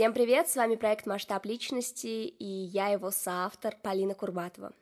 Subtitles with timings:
[0.00, 4.72] Всем привет, с вами проект «Масштаб личности» и я его соавтор Полина Курбатова.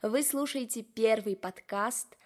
[0.00, 2.16] Вы слушаете первый подкаст,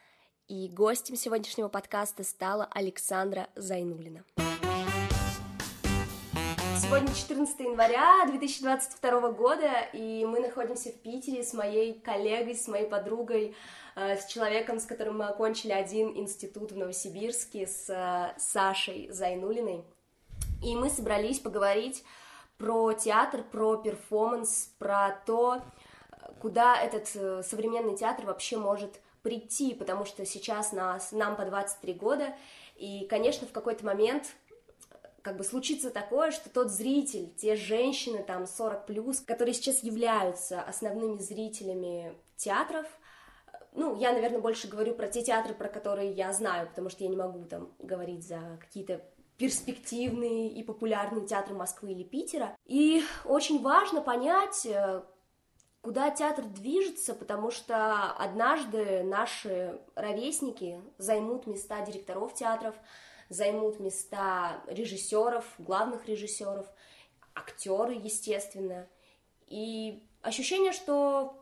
[0.47, 4.25] и гостем сегодняшнего подкаста стала Александра Зайнулина.
[6.77, 12.91] Сегодня 14 января 2022 года, и мы находимся в Питере с моей коллегой, с моей
[12.91, 13.57] подругой,
[13.97, 19.83] э, с человеком, с которым мы окончили один институт в Новосибирске, с э, Сашей Зайнулиной.
[20.63, 22.05] И мы собрались поговорить
[22.59, 25.63] про театр, про перформанс, про то,
[26.41, 31.95] куда этот э, современный театр вообще может прийти, потому что сейчас нас, нам по 23
[31.95, 32.35] года,
[32.77, 34.35] и, конечно, в какой-то момент
[35.23, 40.63] как бы случится такое, что тот зритель, те женщины там 40 плюс, которые сейчас являются
[40.63, 42.87] основными зрителями театров,
[43.73, 47.11] ну, я, наверное, больше говорю про те театры, про которые я знаю, потому что я
[47.11, 49.05] не могу там говорить за какие-то
[49.39, 52.57] перспективные и популярные театры Москвы или Питера.
[52.67, 55.03] И очень важно понять, э,
[55.81, 62.75] куда театр движется, потому что однажды наши ровесники займут места директоров театров,
[63.29, 66.67] займут места режиссеров, главных режиссеров,
[67.35, 68.89] актеры, естественно.
[69.47, 71.39] И ощущение, что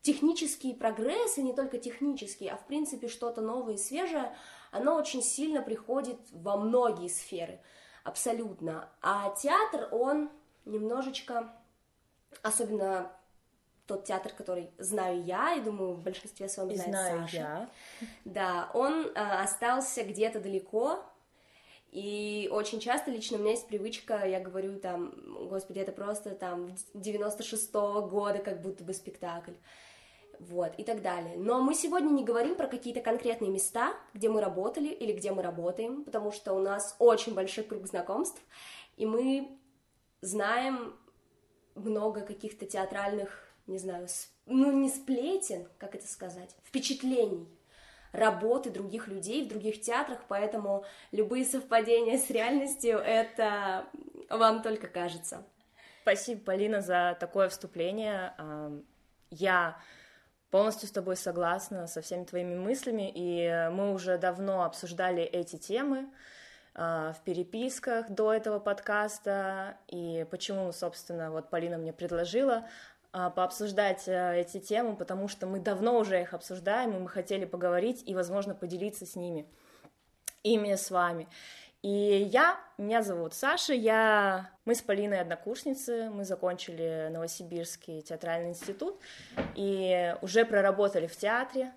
[0.00, 4.34] технический прогресс, и не только технический, а в принципе что-то новое и свежее,
[4.74, 7.60] оно очень сильно приходит во многие сферы,
[8.02, 8.88] абсолютно.
[9.00, 10.30] А театр, он
[10.64, 11.52] немножечко,
[12.42, 13.10] особенно
[13.86, 17.36] тот театр, который знаю я, и думаю, в большинстве своем и знает знаю Саша.
[17.36, 17.68] я.
[18.24, 21.04] Да, он э, остался где-то далеко,
[21.92, 25.14] и очень часто лично у меня есть привычка, я говорю там,
[25.48, 29.52] господи, это просто там 96-го года как будто бы спектакль
[30.40, 31.36] вот, и так далее.
[31.36, 35.42] Но мы сегодня не говорим про какие-то конкретные места, где мы работали или где мы
[35.42, 38.40] работаем, потому что у нас очень большой круг знакомств,
[38.96, 39.58] и мы
[40.20, 40.94] знаем
[41.74, 44.06] много каких-то театральных, не знаю,
[44.46, 47.48] ну не сплетен, как это сказать, впечатлений,
[48.12, 53.86] работы других людей в других театрах, поэтому любые совпадения с реальностью это
[54.30, 55.44] вам только кажется.
[56.02, 58.34] Спасибо, Полина, за такое вступление.
[59.30, 59.78] Я
[60.54, 66.06] полностью с тобой согласна со всеми твоими мыслями, и мы уже давно обсуждали эти темы
[66.76, 72.68] а, в переписках до этого подкаста, и почему, собственно, вот Полина мне предложила
[73.10, 77.46] а, пообсуждать э, эти темы, потому что мы давно уже их обсуждаем, и мы хотели
[77.46, 79.48] поговорить и, возможно, поделиться с ними,
[80.44, 81.26] ими с вами.
[81.84, 88.98] И я, меня зовут Саша, я, мы с Полиной однокурсницы, мы закончили Новосибирский театральный институт
[89.54, 91.74] и уже проработали в театре,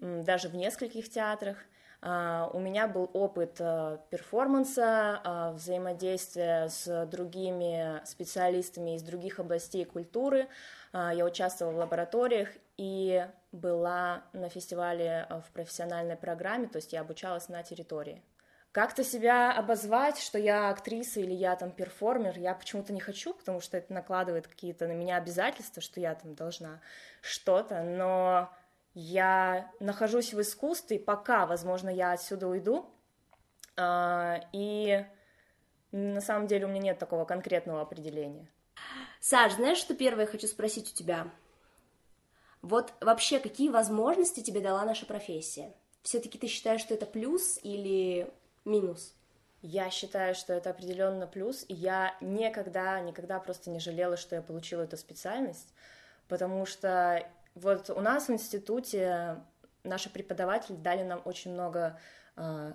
[0.00, 1.56] даже в нескольких театрах.
[2.02, 9.86] А, у меня был опыт а, перформанса, а, взаимодействия с другими специалистами из других областей
[9.86, 10.46] культуры.
[10.92, 17.48] Я участвовала в лабораториях и была на фестивале в профессиональной программе, то есть я обучалась
[17.48, 18.22] на территории.
[18.72, 23.60] Как-то себя обозвать, что я актриса или я там перформер, я почему-то не хочу, потому
[23.60, 26.80] что это накладывает какие-то на меня обязательства, что я там должна
[27.20, 28.50] что-то, но
[28.94, 32.90] я нахожусь в искусстве, пока, возможно, я отсюда уйду,
[33.76, 35.04] а, и
[35.90, 38.48] на самом деле у меня нет такого конкретного определения.
[39.20, 41.30] Саш, знаешь, что первое хочу спросить у тебя?
[42.62, 45.74] Вот вообще, какие возможности тебе дала наша профессия?
[46.02, 48.32] Все-таки ты считаешь, что это плюс или
[48.64, 49.14] минус?
[49.62, 54.42] Я считаю, что это определенно плюс, и я никогда, никогда просто не жалела, что я
[54.42, 55.72] получила эту специальность,
[56.26, 57.24] потому что
[57.54, 59.36] вот у нас в институте
[59.84, 61.98] наши преподаватели дали нам очень много
[62.36, 62.72] э,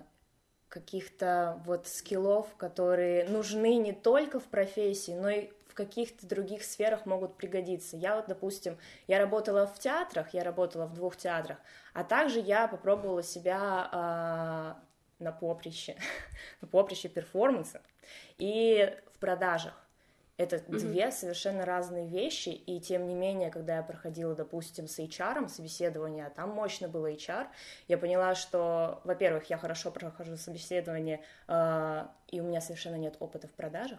[0.68, 7.06] каких-то вот скиллов, которые нужны не только в профессии, но и в каких-то других сферах
[7.06, 7.96] могут пригодиться.
[7.96, 11.58] Я вот, допустим, я работала в театрах, я работала в двух театрах,
[11.94, 14.87] а также я попробовала себя э,
[15.18, 15.96] на поприще,
[16.60, 17.80] на поприще перформанса.
[18.38, 19.74] И в продажах.
[20.36, 20.78] Это mm-hmm.
[20.78, 26.26] две совершенно разные вещи, и тем не менее, когда я проходила, допустим, с HR собеседование,
[26.26, 27.48] а там мощно было HR,
[27.88, 33.48] я поняла, что, во-первых, я хорошо прохожу собеседование, э, и у меня совершенно нет опыта
[33.48, 33.98] в продажах,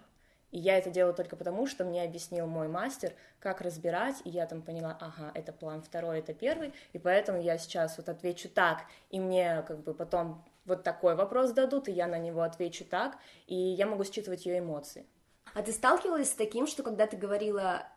[0.52, 4.46] и я это делаю только потому, что мне объяснил мой мастер, как разбирать, и я
[4.46, 8.86] там поняла, ага, это план второй, это первый, и поэтому я сейчас вот отвечу так,
[9.10, 13.18] и мне как бы потом вот такой вопрос дадут, и я на него отвечу так,
[13.48, 15.06] и я могу считывать ее эмоции.
[15.54, 17.88] А ты сталкивалась с таким, что когда ты говорила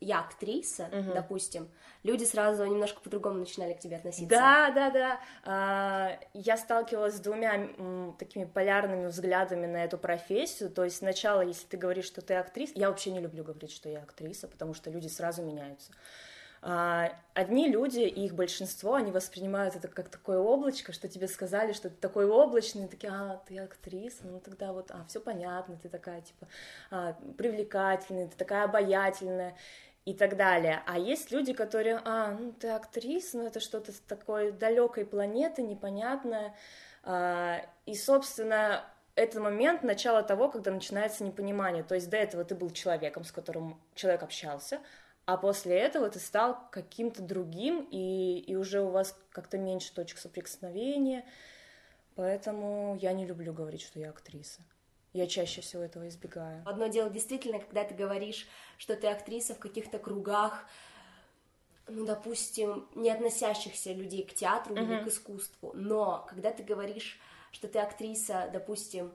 [0.00, 1.14] я актриса, угу.
[1.14, 1.70] допустим,
[2.02, 4.28] люди сразу немножко по-другому начинали к тебе относиться.
[4.28, 5.20] Да, да, да.
[5.44, 7.68] А, я сталкивалась с двумя
[8.18, 10.70] такими полярными взглядами на эту профессию.
[10.70, 13.88] То есть сначала, если ты говоришь, что ты актриса, я вообще не люблю говорить, что
[13.88, 15.92] я актриса, потому что люди сразу меняются.
[16.66, 21.74] А, одни люди, и их большинство, они воспринимают это как такое облачко, что тебе сказали,
[21.74, 25.90] что ты такой облачный, такие, а, ты актриса, ну тогда вот, а, все понятно, ты
[25.90, 26.48] такая, типа,
[26.90, 29.58] а, привлекательная, ты такая обаятельная
[30.06, 30.82] и так далее.
[30.86, 35.60] А есть люди, которые, а, ну ты актриса, ну это что-то с такой далекой планеты,
[35.60, 36.54] непонятное.
[37.02, 38.82] А, и, собственно,
[39.16, 41.82] это момент начала того, когда начинается непонимание.
[41.82, 44.80] То есть до этого ты был человеком, с которым человек общался,
[45.26, 50.18] а после этого ты стал каким-то другим, и, и уже у вас как-то меньше точек
[50.18, 51.24] соприкосновения,
[52.14, 54.60] поэтому я не люблю говорить, что я актриса.
[55.12, 56.62] Я чаще всего этого избегаю.
[56.66, 58.48] Одно дело действительно, когда ты говоришь,
[58.78, 60.66] что ты актриса в каких-то кругах,
[61.86, 64.82] ну, допустим, не относящихся людей к театру uh-huh.
[64.82, 67.20] или к искусству, но когда ты говоришь,
[67.52, 69.12] что ты актриса, допустим,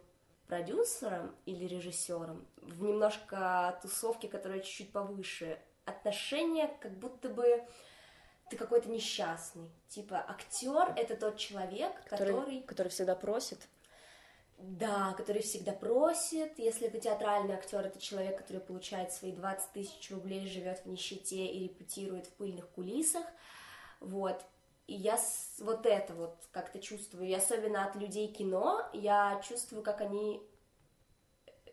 [0.47, 5.59] продюсером или режиссером в немножко тусовке, которая чуть-чуть повыше,
[5.89, 7.63] отношение, как будто бы
[8.50, 9.69] ты какой-то несчастный.
[9.88, 12.33] Типа, актер это тот человек, который...
[12.33, 13.59] Который, который всегда просит.
[14.57, 16.59] Да, который всегда просит.
[16.59, 21.45] Если это театральный актер, это человек, который получает свои 20 тысяч рублей, живет в нищете
[21.45, 23.25] и репетирует в пыльных кулисах.
[24.01, 24.44] Вот.
[24.88, 25.18] И я
[25.59, 27.27] вот это вот как-то чувствую.
[27.27, 30.42] И особенно от людей кино я чувствую, как они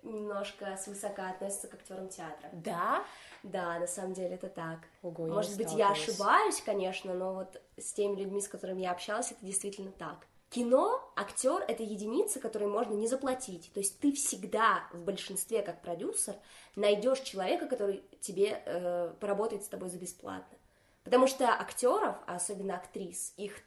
[0.06, 2.48] немножко свысока относятся к актерам театра.
[2.52, 3.04] Да?
[3.42, 4.80] Да, на самом деле это так.
[5.02, 9.30] Ого, Может быть, я ошибаюсь, конечно, но вот с теми людьми, с которыми я общалась,
[9.32, 10.26] это действительно так.
[10.50, 13.70] Кино, актер— это единица, которой можно не заплатить.
[13.74, 16.36] То есть ты всегда в большинстве, как продюсер,
[16.76, 20.56] найдешь человека, который тебе э, поработает с тобой за бесплатно.
[21.02, 23.60] Потому что актеров, а особенно актрис, их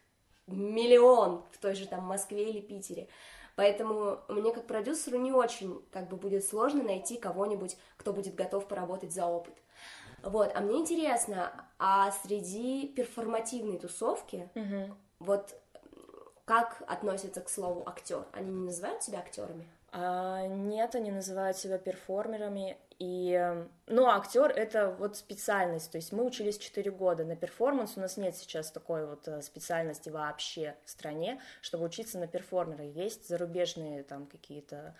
[0.47, 3.07] миллион в той же там Москве или Питере.
[3.59, 8.65] Поэтому мне как продюсеру не очень как бы будет сложно найти кого-нибудь, кто будет готов
[8.65, 9.53] поработать за опыт.
[10.23, 14.95] Вот, а мне интересно, а среди перформативной тусовки, угу.
[15.19, 15.59] вот
[16.45, 18.23] как относятся к слову актер?
[18.31, 19.67] Они не называют себя актерами?
[19.91, 22.77] А, нет, они называют себя перформерами.
[22.99, 28.01] И, ну, актер это вот специальность, то есть мы учились 4 года на перформанс, у
[28.01, 32.83] нас нет сейчас такой вот э, специальности вообще в стране, чтобы учиться на перформера.
[32.83, 34.95] Есть зарубежные там какие-то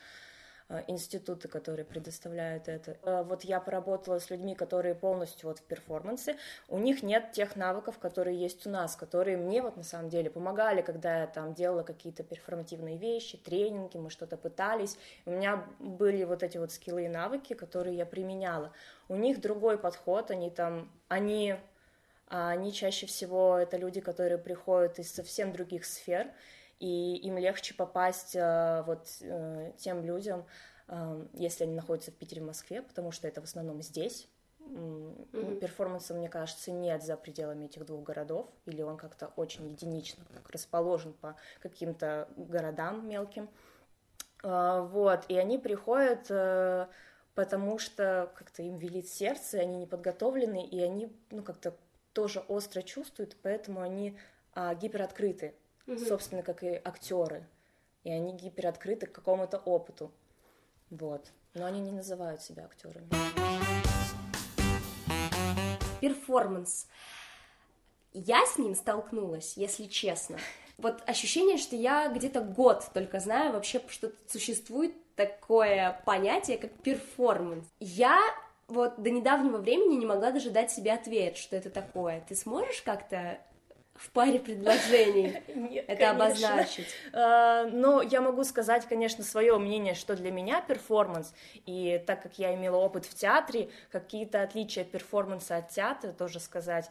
[0.87, 2.97] институты, которые предоставляют это.
[3.03, 6.37] Э, вот я поработала с людьми, которые полностью вот в перформансе,
[6.67, 10.29] у них нет тех навыков, которые есть у нас, которые мне вот на самом деле
[10.29, 16.23] помогали, когда я там делала какие-то перформативные вещи, тренинги, мы что-то пытались, у меня были
[16.23, 18.71] вот эти вот скиллы и навыки, которые я применяла.
[19.07, 21.55] У них другой подход, они там, они
[22.29, 26.27] они чаще всего это люди, которые приходят из совсем других сфер,
[26.79, 30.45] и им легче попасть э, вот э, тем людям,
[30.87, 34.27] э, если они находятся в Питере, в Москве, потому что это в основном здесь.
[34.59, 35.59] Mm-hmm.
[35.59, 41.13] Перформанса, мне кажется, нет за пределами этих двух городов, или он как-то очень единично расположен
[41.13, 43.49] по каким-то городам мелким.
[44.41, 46.27] Вот, и они приходят,
[47.33, 51.75] потому что как-то им велит сердце, они не подготовлены, и они, ну, как-то
[52.13, 54.17] тоже остро чувствуют, поэтому они
[54.53, 55.55] а, гипероткрыты
[55.87, 55.97] угу.
[55.97, 57.47] собственно, как и актеры.
[58.03, 60.11] И они гипероткрыты к какому-то опыту.
[60.89, 61.31] Вот.
[61.53, 63.09] Но они не называют себя актерами.
[65.99, 66.87] Перформанс.
[68.13, 70.37] Я с ним столкнулась, если честно.
[70.77, 77.65] Вот ощущение, что я где-то год только знаю вообще, что существует такое понятие, как перформанс.
[77.79, 78.17] Я
[78.69, 82.23] вот до недавнего времени не могла даже дать себе ответ, что это такое.
[82.27, 83.39] Ты сможешь как-то
[83.99, 86.25] в паре предложений Нет, это конечно.
[86.25, 86.87] обозначить?
[87.11, 91.33] А, ну, я могу сказать, конечно, свое мнение, что для меня перформанс,
[91.65, 96.89] и так как я имела опыт в театре, какие-то отличия перформанса от театра тоже сказать.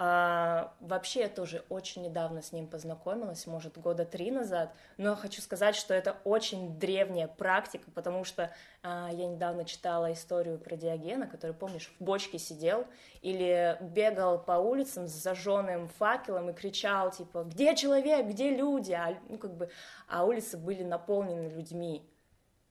[0.00, 5.42] А, вообще я тоже очень недавно с ним познакомилась, может, года три назад, но хочу
[5.42, 8.52] сказать, что это очень древняя практика, потому что
[8.84, 12.86] а, я недавно читала историю про Диогена, который, помнишь, в бочке сидел
[13.22, 19.18] или бегал по улицам с зажженным факелом и кричал, типа, где человек, где люди, а,
[19.28, 19.68] ну, как бы,
[20.06, 22.08] а улицы были наполнены людьми,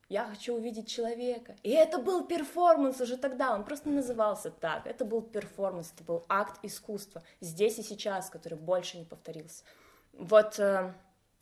[0.10, 1.56] я хочу увидеть человека.
[1.64, 4.88] И это был перформанс уже тогда, он просто назывался так.
[4.88, 9.64] Это был перформанс, это был акт искусства здесь и сейчас, который больше не повторился.
[10.14, 10.94] Вот э,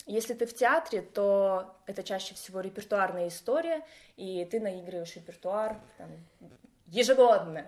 [0.08, 3.86] если ты в театре, то это чаще всего репертуарная история,
[4.18, 6.10] и ты наигрываешь репертуар, там,
[6.88, 7.66] ежегодно.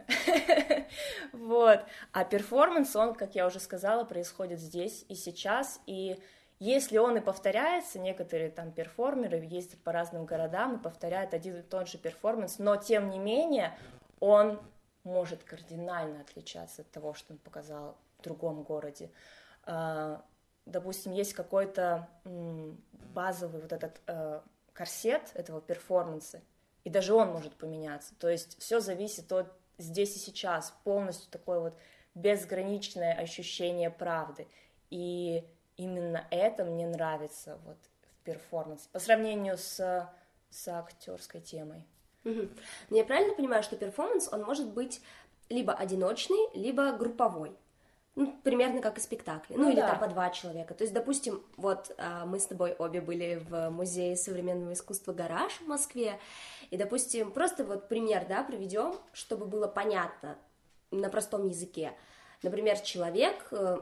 [1.33, 1.79] вот.
[2.11, 6.19] А перформанс, он, как я уже сказала, происходит здесь и сейчас, и
[6.59, 11.61] если он и повторяется, некоторые там перформеры ездят по разным городам и повторяют один и
[11.61, 13.77] тот же перформанс, но тем не менее
[14.19, 14.59] он
[15.03, 19.11] может кардинально отличаться от того, что он показал в другом городе.
[19.63, 20.25] А,
[20.65, 22.09] допустим, есть какой-то
[23.13, 24.41] базовый вот этот э,
[24.73, 26.41] корсет этого перформанса,
[26.83, 28.15] и даже он может поменяться.
[28.15, 31.77] То есть все зависит от здесь и сейчас, полностью такое вот
[32.15, 34.47] безграничное ощущение правды.
[34.89, 35.45] И
[35.77, 40.09] именно это мне нравится вот в перформансе по сравнению с,
[40.49, 41.85] с актерской темой.
[42.25, 42.49] Угу.
[42.89, 45.01] Но я правильно понимаю, что перформанс, он может быть
[45.49, 47.55] либо одиночный, либо групповой?
[48.15, 49.53] Ну, примерно как и спектакли.
[49.53, 49.89] Ну, ну или да.
[49.89, 50.73] там по два человека.
[50.73, 55.53] То есть, допустим, вот а, мы с тобой обе были в Музее современного искусства «Гараж»
[55.61, 56.19] в Москве,
[56.71, 60.35] и, допустим, просто вот пример, да, приведем, чтобы было понятно
[60.89, 61.93] на простом языке.
[62.41, 63.81] Например, человек э,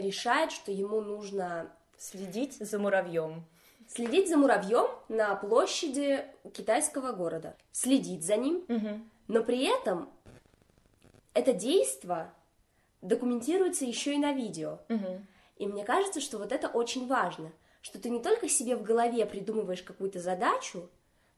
[0.00, 3.44] решает, что ему нужно следить за муравьем.
[3.88, 7.56] Следить за муравьем на площади китайского города.
[7.72, 9.00] Следить за ним, угу.
[9.28, 10.10] но при этом
[11.34, 12.32] это действие
[13.02, 14.80] документируется еще и на видео.
[14.88, 15.20] Угу.
[15.58, 19.24] И мне кажется, что вот это очень важно, что ты не только себе в голове
[19.26, 20.88] придумываешь какую-то задачу,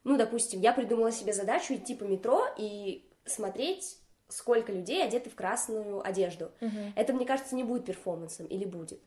[0.05, 3.99] ну, допустим, я придумала себе задачу идти по метро и смотреть,
[4.29, 6.53] сколько людей одеты в красную одежду.
[6.61, 6.93] Угу.
[6.97, 9.01] Это, мне кажется, не будет перформансом или будет?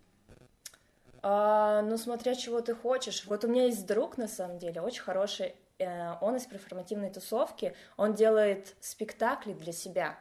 [1.23, 3.25] А, ну, смотря чего ты хочешь.
[3.25, 7.75] Вот у меня есть друг, на самом деле, очень хороший, э, он из перформативной тусовки,
[7.97, 10.17] он делает спектакли для себя.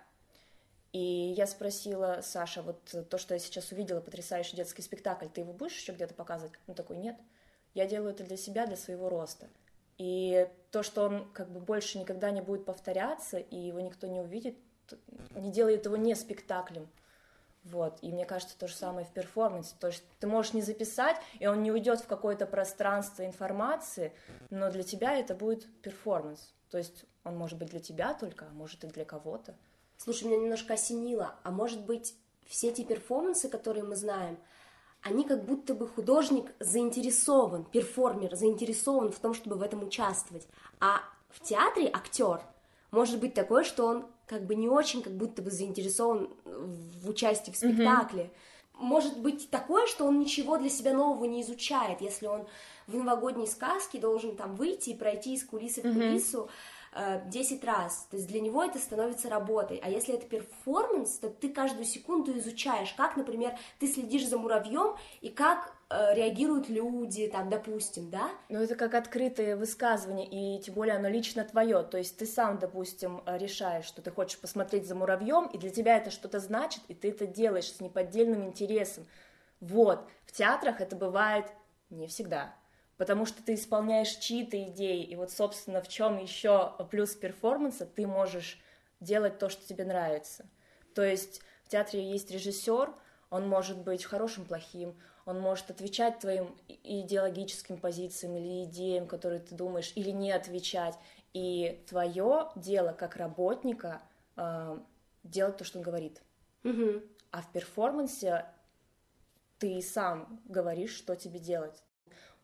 [0.92, 0.98] И
[1.36, 5.76] я спросила Саша, вот то, что я сейчас увидела, потрясающий детский спектакль, ты его будешь
[5.76, 6.52] еще где-то показывать?
[6.66, 7.16] Он такой, нет,
[7.74, 9.48] я делаю это для себя, для своего роста.
[9.98, 14.20] И то, что он как бы больше никогда не будет повторяться, и его никто не
[14.20, 14.56] увидит,
[15.34, 16.88] не делает его не спектаклем.
[17.64, 19.74] Вот, и мне кажется, то же самое в перформансе.
[19.78, 24.12] То есть ты можешь не записать, и он не уйдет в какое-то пространство информации,
[24.48, 26.54] но для тебя это будет перформанс.
[26.70, 29.54] То есть он может быть для тебя только, а может и для кого-то.
[29.98, 31.34] Слушай, меня немножко осенило.
[31.42, 32.14] А может быть,
[32.46, 34.38] все эти перформансы, которые мы знаем,
[35.02, 40.46] они как будто бы художник заинтересован, перформер заинтересован в том, чтобы в этом участвовать.
[40.78, 42.40] А в театре актер
[42.90, 47.50] может быть такой, что он как бы не очень как будто бы заинтересован в участии
[47.50, 48.22] в спектакле.
[48.22, 48.82] Mm-hmm.
[48.84, 52.46] Может быть такое, что он ничего для себя нового не изучает, если он
[52.86, 56.42] в новогодней сказке должен там выйти и пройти из кулисы в кулису.
[56.42, 56.50] Mm-hmm
[56.92, 58.06] 10 э, раз.
[58.10, 59.80] То есть для него это становится работой.
[59.82, 64.96] А если это перформанс, то ты каждую секунду изучаешь, как, например, ты следишь за муравьем
[65.20, 68.28] и как э, реагируют люди, там, допустим, да?
[68.48, 71.82] Ну, это как открытое высказывание, и тем более оно лично твое.
[71.82, 75.96] То есть ты сам, допустим, решаешь, что ты хочешь посмотреть за муравьем, и для тебя
[75.96, 79.06] это что-то значит, и ты это делаешь с неподдельным интересом.
[79.60, 81.46] Вот, в театрах это бывает
[81.90, 82.54] не всегда
[83.00, 88.06] потому что ты исполняешь чьи-то идеи, и вот, собственно, в чем еще плюс перформанса, ты
[88.06, 88.60] можешь
[89.00, 90.44] делать то, что тебе нравится.
[90.94, 92.92] То есть в театре есть режиссер,
[93.30, 99.54] он может быть хорошим, плохим, он может отвечать твоим идеологическим позициям или идеям, которые ты
[99.54, 100.98] думаешь, или не отвечать.
[101.32, 104.02] И твое дело как работника
[104.36, 104.78] э,
[105.24, 106.20] делать то, что он говорит.
[106.64, 107.02] Угу.
[107.30, 108.44] А в перформансе
[109.58, 111.82] ты сам говоришь, что тебе делать.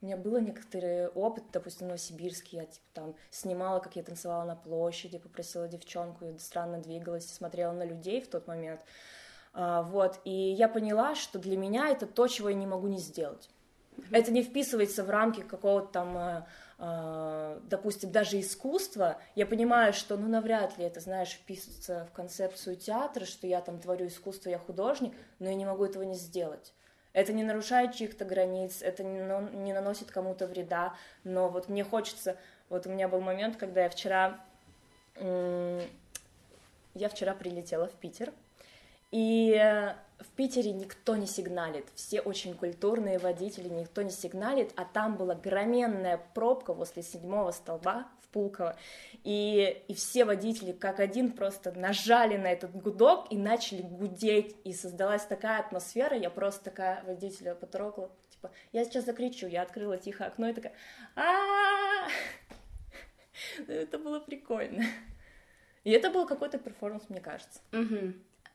[0.03, 4.45] У меня был некоторый опыт, допустим, в Новосибирске, я типа там снимала, как я танцевала
[4.45, 8.83] на площади, попросила девчонку, и странно двигалась, смотрела на людей в тот момент.
[9.55, 12.99] А, вот, и я поняла, что для меня это то, чего я не могу не
[12.99, 13.49] сделать.
[14.11, 16.43] Это не вписывается в рамки какого-то там, э,
[16.79, 19.19] э, допустим, даже искусства.
[19.35, 23.79] Я понимаю, что, ну, навряд ли это, знаешь, вписывается в концепцию театра, что я там
[23.79, 26.75] творю искусство, я художник, но я не могу этого не сделать.
[27.17, 30.95] Это не нарушает чьих-то границ, это не наносит кому-то вреда,
[31.25, 32.37] но вот мне хочется...
[32.69, 34.39] Вот у меня был момент, когда я вчера...
[35.19, 38.35] Я вчера прилетела в Питер,
[39.13, 44.85] и э, в Питере никто не сигналит, все очень культурные водители, никто не сигналит, а
[44.85, 48.77] там была громенная пробка возле седьмого столба Пулково,
[49.25, 54.75] и, и все водители как один просто нажали на этот гудок и начали гудеть, и
[54.75, 60.27] создалась такая атмосфера, я просто такая водителя потрогала, типа, я сейчас закричу, я открыла тихо
[60.27, 60.75] окно и такая,
[61.15, 62.09] а
[63.69, 64.85] Это было прикольно.
[65.85, 67.61] И это был какой-то перформанс, мне кажется.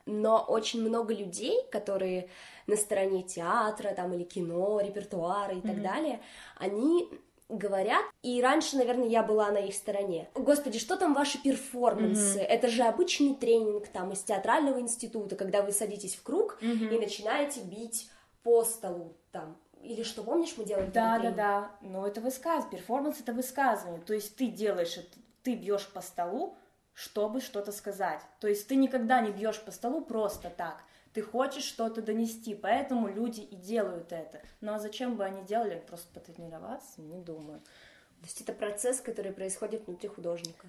[0.06, 2.28] Но очень много людей, которые
[2.68, 5.66] на стороне театра там или кино, репертуара и mm-hmm.
[5.66, 6.20] так далее,
[6.56, 7.08] они
[7.48, 10.28] говорят, и раньше, наверное, я была на их стороне.
[10.34, 12.38] Господи, что там ваши перформансы?
[12.38, 12.44] Mm-hmm.
[12.44, 16.94] Это же обычный тренинг там из театрального института, когда вы садитесь в круг mm-hmm.
[16.94, 18.10] и начинаете бить
[18.42, 19.56] по столу там.
[19.82, 20.90] Или что, помнишь, мы делали?
[20.90, 21.70] Да, да, да.
[21.80, 22.78] Но это высказывание.
[22.78, 24.00] Перформанс это высказывание.
[24.00, 26.56] То есть ты делаешь это, ты бьешь по столу,
[26.94, 28.20] чтобы что-то сказать.
[28.40, 33.08] То есть ты никогда не бьешь по столу просто так ты хочешь что-то донести, поэтому
[33.08, 34.40] люди и делают это.
[34.60, 35.82] Ну а зачем бы они делали?
[35.86, 37.00] Просто потренироваться?
[37.02, 37.60] Не думаю.
[37.60, 40.68] То есть это процесс, который происходит внутри художника.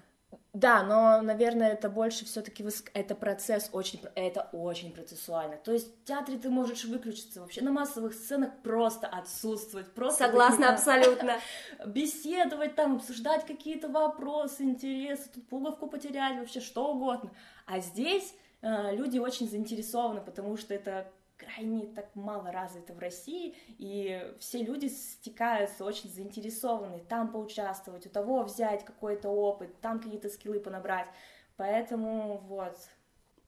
[0.52, 5.56] Да, но, наверное, это больше все-таки это процесс очень, это очень процессуально.
[5.56, 10.72] То есть в театре ты можешь выключиться вообще на массовых сценах просто отсутствовать, просто согласна
[10.72, 11.38] абсолютно
[11.86, 17.30] беседовать там, обсуждать какие-то вопросы, интересы, тут пуговку потерять вообще что угодно.
[17.66, 18.32] А здесь
[18.64, 24.62] Э, люди очень заинтересованы, потому что это крайне так мало развито в России, и все
[24.62, 31.08] люди стекаются очень заинтересованы там поучаствовать, у того взять какой-то опыт, там какие-то скиллы понабрать.
[31.56, 32.76] Поэтому вот.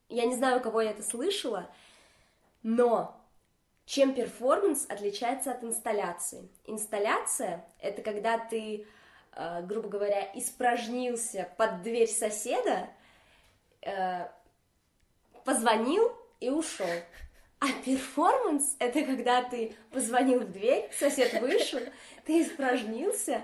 [0.09, 1.69] Я не знаю, у кого я это слышала,
[2.63, 3.19] но
[3.85, 6.49] чем перформанс отличается от инсталляции?
[6.65, 8.85] Инсталляция— это когда ты,
[9.33, 12.89] э, грубо говоря, испражнился под дверь соседа,
[13.81, 14.27] э,
[15.45, 16.87] позвонил и ушел.
[17.59, 21.79] А перформанс— это когда ты позвонил в дверь, сосед вышел,
[22.25, 23.41] ты испражнился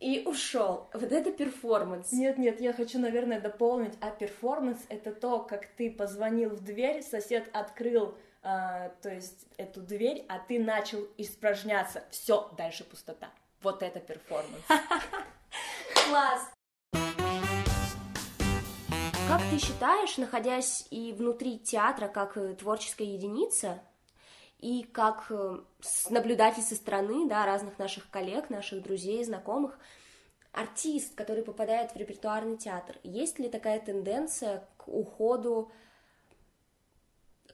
[0.00, 0.88] и ушел.
[0.92, 2.12] Вот это перформанс.
[2.12, 3.94] Нет, нет, я хочу, наверное, дополнить.
[4.00, 8.14] А перформанс— это то, как ты позвонил в дверь, сосед открыл
[8.46, 12.04] э, то есть эту дверь, а ты начал испражняться.
[12.12, 13.28] Все, дальше пустота.
[13.60, 14.62] Вот это перформанс.
[16.06, 16.52] Класс!
[19.28, 23.80] Как ты считаешь, находясь и внутри театра как э, творческая единица,
[24.60, 25.58] и как э,
[26.10, 29.80] наблюдатель со стороны, да, разных наших коллег, наших друзей, знакомых,
[30.52, 35.72] артист, который попадает в репертуарный театр, есть ли такая тенденция к уходу,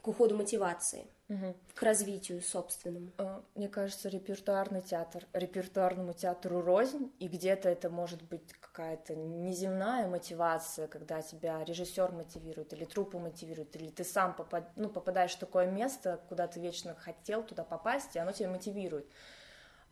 [0.03, 1.07] к уходу мотивации?
[1.33, 1.55] угу.
[1.75, 3.11] к развитию собственному.
[3.19, 10.07] Э, мне кажется, репертуарный театр, репертуарному театру рознь, и где-то это может быть какая-то неземная
[10.09, 14.71] мотивация, когда тебя режиссер мотивирует, или труппа мотивирует, или ты сам попад...
[14.77, 19.07] ну, попадаешь в такое место, куда ты вечно хотел туда попасть, и оно тебя мотивирует.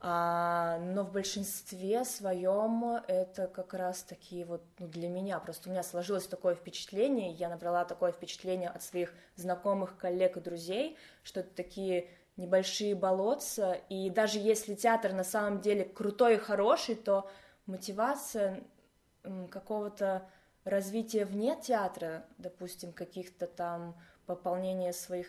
[0.03, 5.39] А, но в большинстве своем это как раз такие вот ну, для меня.
[5.41, 10.41] Просто у меня сложилось такое впечатление, я набрала такое впечатление от своих знакомых, коллег и
[10.41, 12.09] друзей, что это такие
[12.39, 17.31] небольшие болотца, и даже если театр на самом деле крутой и хороший, то
[17.67, 18.65] мотивация
[19.51, 20.27] какого-то
[20.65, 23.95] развития вне театра, допустим, каких-то там
[24.37, 25.29] пополнения своих,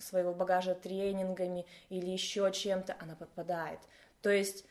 [0.00, 3.78] своего багажа тренингами или еще чем-то, она попадает.
[4.20, 4.64] То есть,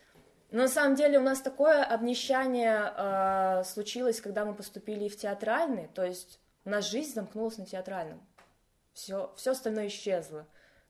[0.50, 6.04] на самом деле у нас такое обнищание э, случилось, когда мы поступили в театральный, то
[6.04, 8.20] есть у нас жизнь замкнулась на театральном,
[8.92, 10.46] все, все остальное исчезло.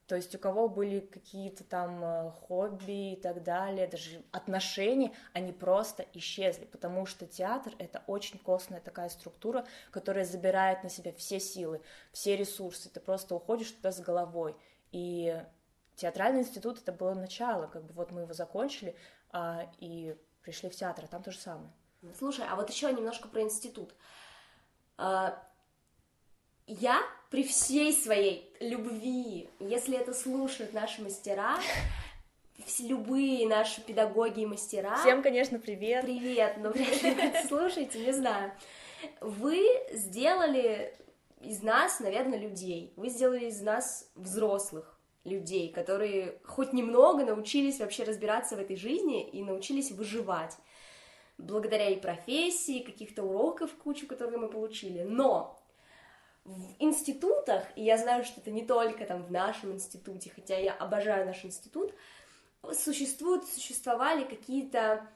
[0.06, 5.52] То есть у кого были какие-то там э, хобби и так далее, даже отношения, они
[5.52, 11.38] просто исчезли, потому что театр— это очень костная такая структура, которая забирает на себя все
[11.38, 11.80] силы,
[12.12, 14.56] все ресурсы, ты просто уходишь туда с головой.
[14.90, 15.40] И
[15.94, 18.96] театральный институт это было начало, как бы вот мы его закончили
[19.30, 21.70] а, и пришли в театр, а там то же самое.
[22.18, 23.94] Слушай, а вот еще немножко про институт.
[26.66, 31.58] Я при всей своей любви, если это слушают наши мастера,
[32.78, 34.96] любые наши педагоги и мастера.
[34.98, 36.04] Всем, конечно, привет.
[36.04, 38.52] Привет, но вряд ли слушайте, не знаю.
[39.20, 39.60] Вы
[39.92, 40.94] сделали
[41.40, 42.92] из нас, наверное, людей.
[42.96, 49.28] Вы сделали из нас взрослых людей, которые хоть немного научились вообще разбираться в этой жизни
[49.28, 50.56] и научились выживать
[51.38, 55.02] благодаря и профессии, каких-то уроков кучу, которые мы получили.
[55.02, 55.58] Но
[56.44, 60.72] в институтах, и я знаю, что это не только там в нашем институте, хотя я
[60.72, 61.94] обожаю наш институт,
[62.72, 65.06] существуют, существовали какие-то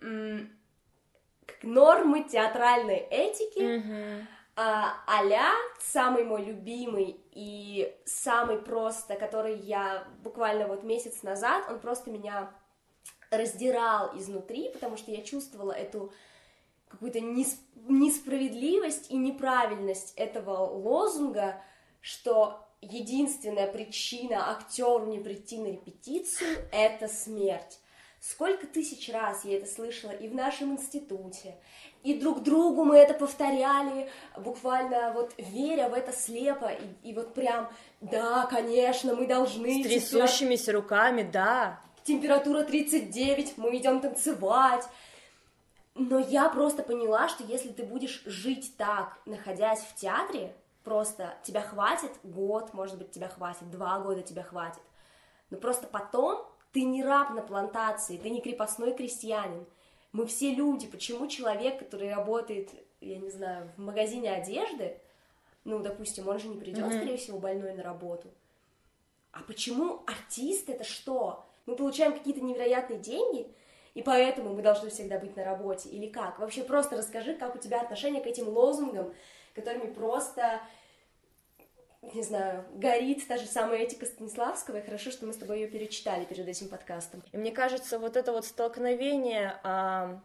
[0.00, 10.06] как нормы театральной этики, mm-hmm а, а самый мой любимый и самый просто, который я
[10.22, 12.50] буквально вот месяц назад, он просто меня
[13.30, 16.12] раздирал изнутри, потому что я чувствовала эту
[16.94, 21.60] какую-то несправедливость и неправильность этого лозунга,
[22.00, 27.78] что единственная причина актеру не прийти на репетицию— это смерть.
[28.20, 31.56] Сколько тысяч раз я это слышала и в нашем институте,
[32.02, 37.34] и друг другу мы это повторяли, буквально вот веря в это слепо, и, и вот
[37.34, 37.68] прям,
[38.00, 39.82] да, конечно, мы должны...
[39.82, 41.80] С трясущимися руками, да.
[42.04, 44.84] температура 39, мы идем танцевать.
[45.94, 51.60] Но я просто поняла, что если ты будешь жить так, находясь в театре, просто тебя
[51.60, 54.82] хватит год, может быть, тебя хватит, два года тебя хватит.
[55.50, 59.66] Но просто потом ты не раб на плантации, ты не крепостной крестьянин.
[60.10, 60.86] Мы все люди.
[60.88, 64.98] Почему человек, который работает, я не знаю, в магазине одежды,
[65.64, 66.96] ну, допустим, он же не придет, mm-hmm.
[66.96, 68.28] скорее всего, больной на работу.
[69.32, 71.46] А почему артист это что?
[71.66, 73.52] Мы получаем какие-то невероятные деньги,
[73.94, 76.38] и поэтому мы должны всегда быть на работе, или как?
[76.38, 79.14] Вообще просто расскажи, как у тебя отношение к этим лозунгам,
[79.54, 80.60] которыми просто,
[82.02, 85.68] не знаю, горит та же самая этика Станиславского, и хорошо, что мы с тобой ее
[85.68, 87.22] перечитали перед этим подкастом.
[87.32, 90.20] И мне кажется, вот это вот столкновение а,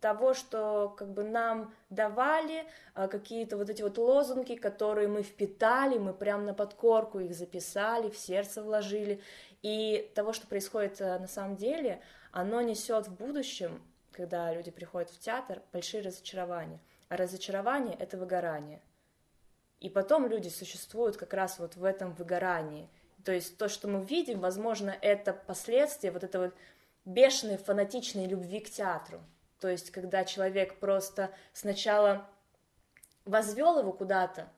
[0.00, 5.98] того, что как бы нам давали а, какие-то вот эти вот лозунги, которые мы впитали,
[5.98, 9.20] мы прям на подкорку их записали, в сердце вложили,
[9.62, 12.00] и того, что происходит а, на самом деле,
[12.34, 16.80] оно несет в будущем, когда люди приходят в театр, большие разочарования.
[17.08, 18.82] А разочарование— это выгорание.
[19.78, 22.90] И потом люди существуют как раз вот в этом выгорании.
[23.24, 26.54] То есть то, что мы видим, возможно, это последствия вот этой вот
[27.04, 29.20] бешеной фанатичной любви к театру.
[29.60, 32.28] То есть когда человек просто сначала
[33.24, 34.48] возвел его куда-то,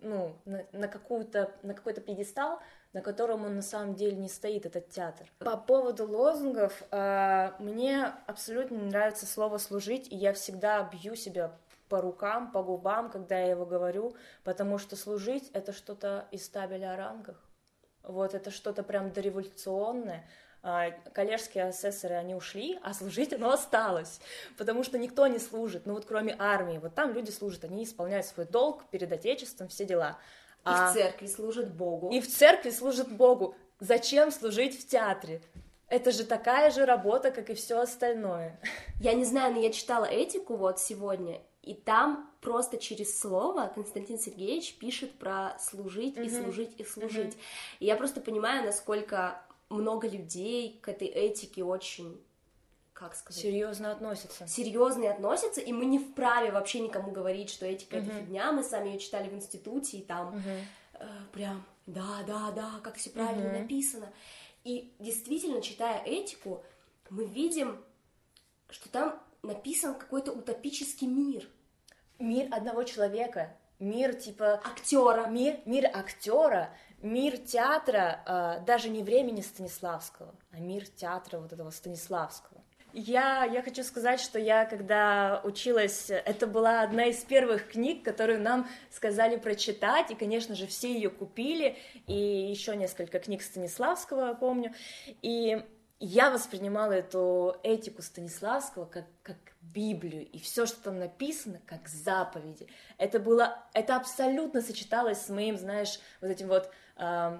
[0.00, 2.60] ну, на, на, какую-то, на какой-то пьедестал,
[2.92, 5.26] на котором он на самом деле не стоит, этот театр.
[5.38, 11.52] По поводу лозунгов, э, мне абсолютно не нравится слово «служить», и я всегда бью себя
[11.88, 16.94] по рукам, по губам, когда я его говорю, потому что служить— это что-то из табеля
[16.94, 17.36] о рангах.
[18.02, 20.26] Вот это что-то прям дореволюционное,
[20.64, 24.20] а, коллежские асессоры, они ушли, а служить оно осталось,
[24.56, 28.26] потому что никто не служит, ну вот кроме армии, вот там люди служат, они исполняют
[28.26, 30.18] свой долг перед Отечеством, все дела.
[30.64, 30.90] И а...
[30.90, 32.10] в церкви служат Богу.
[32.10, 33.54] И в церкви служат Богу.
[33.80, 35.42] Зачем служить в театре?
[35.88, 38.58] Это же такая же работа, как и все остальное.
[39.00, 44.18] Я не знаю, но я читала этику вот сегодня, и там просто через слово Константин
[44.18, 46.24] Сергеевич пишет про служить mm-hmm.
[46.24, 47.34] и служить и служить.
[47.34, 47.76] Mm-hmm.
[47.80, 52.20] И я просто понимаю, насколько много людей к этой этике очень
[52.92, 53.42] как сказать?
[53.42, 54.46] Серьезно относятся.
[54.46, 58.06] Серьезно относятся, и мы не вправе вообще никому говорить, что этика uh-huh.
[58.06, 58.52] это фигня.
[58.52, 60.60] Мы сами ее читали в институте, и там uh-huh.
[60.94, 63.60] э, прям да, да, да, как все правильно uh-huh.
[63.62, 64.12] написано.
[64.64, 66.62] И действительно, читая этику,
[67.10, 67.82] мы видим,
[68.70, 71.48] что там написан какой-то утопический мир.
[72.18, 78.22] Мир одного человека, мир типа актера, мир, мир актера, мир театра,
[78.60, 82.61] э, даже не времени Станиславского, а мир театра вот этого Станиславского.
[82.92, 88.40] Я, я хочу сказать, что я, когда училась, это была одна из первых книг, которую
[88.40, 94.74] нам сказали прочитать, и, конечно же, все ее купили, и еще несколько книг Станиславского, помню,
[95.22, 95.64] и
[96.00, 102.66] я воспринимала эту этику Станиславского как, как Библию, и все, что там написано, как заповеди.
[102.98, 107.38] Это было, это абсолютно сочеталось с моим, знаешь, вот этим вот э,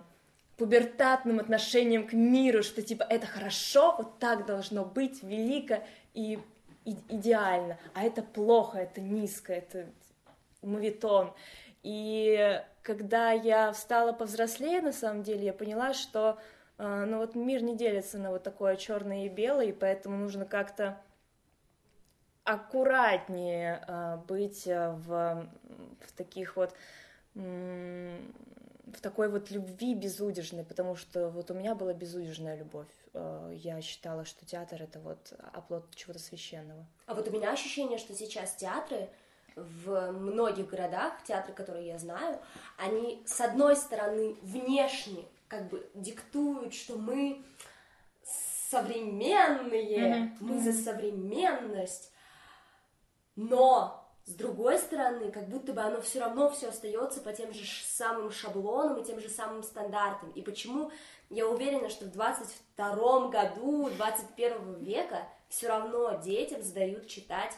[0.63, 5.83] пубертатным отношением к миру, что типа это хорошо, вот так должно быть, велико
[6.15, 6.39] и,
[6.85, 9.89] и идеально, а это плохо, это низко, это
[10.63, 11.33] мувитон.
[11.83, 16.39] И когда я встала повзрослее, на самом деле, я поняла, что
[16.79, 20.45] э, ну вот мир не делится на вот такое черное и белое, и поэтому нужно
[20.45, 20.97] как-то
[22.45, 25.49] аккуратнее э, быть в,
[26.07, 26.73] в таких вот
[28.85, 32.89] в такой вот любви безудержной, потому что вот у меня была безудержная любовь.
[33.15, 36.87] Э, я считала, что театр это вот оплот чего-то священного.
[37.07, 39.09] А вот у меня ощущение, что сейчас театры
[39.55, 42.41] в многих городах, театры, которые я знаю,
[42.77, 47.45] они с одной стороны внешне как бы диктуют, что мы
[48.71, 50.37] современные, mm-hmm.
[50.41, 52.11] мы за современность,
[53.37, 54.02] но
[54.33, 58.31] с другой стороны, как будто бы оно все равно все остается по тем же самым
[58.31, 60.31] шаблонам и тем же самым стандартам.
[60.31, 60.91] И почему
[61.29, 67.55] я уверена, что в 22 году 21 века все равно детям задают читать